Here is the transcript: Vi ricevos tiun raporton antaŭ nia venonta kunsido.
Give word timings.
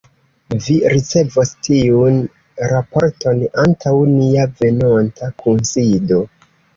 Vi 0.67 0.75
ricevos 0.93 1.49
tiun 1.67 2.15
raporton 2.71 3.43
antaŭ 3.65 3.93
nia 4.15 4.47
venonta 4.63 5.29
kunsido. 5.45 6.19